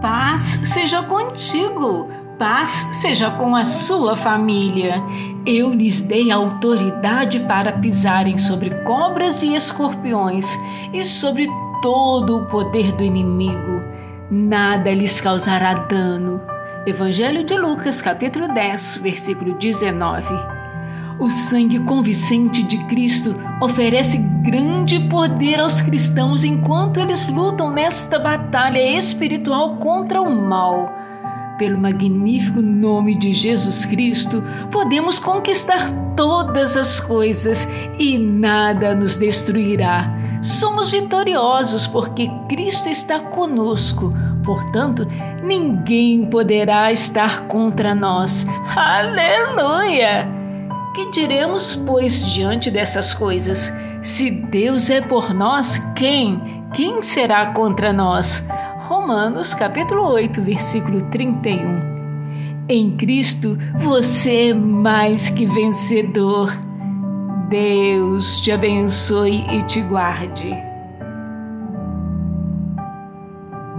[0.00, 2.08] Paz seja contigo,
[2.38, 5.02] paz seja com a sua família.
[5.46, 10.54] Eu lhes dei autoridade para pisarem sobre cobras e escorpiões
[10.92, 11.48] e sobre
[11.80, 13.80] todo o poder do inimigo.
[14.30, 16.42] Nada lhes causará dano.
[16.86, 20.55] Evangelho de Lucas, capítulo 10, versículo 19.
[21.18, 28.78] O sangue convincente de Cristo oferece grande poder aos cristãos enquanto eles lutam nesta batalha
[28.98, 30.92] espiritual contra o mal.
[31.58, 37.66] Pelo magnífico nome de Jesus Cristo, podemos conquistar todas as coisas
[37.98, 40.14] e nada nos destruirá.
[40.42, 44.12] Somos vitoriosos porque Cristo está conosco.
[44.44, 45.08] Portanto,
[45.42, 48.46] ninguém poderá estar contra nós.
[48.76, 50.45] Aleluia!
[50.96, 53.70] Que diremos, pois, diante dessas coisas?
[54.00, 56.64] Se Deus é por nós, quem?
[56.72, 58.48] Quem será contra nós?
[58.78, 62.64] Romanos capítulo 8, versículo 31.
[62.66, 66.50] Em Cristo você é mais que vencedor.
[67.50, 70.56] Deus te abençoe e te guarde.